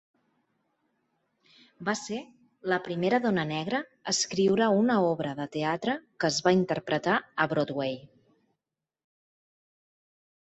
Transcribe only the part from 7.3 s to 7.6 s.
a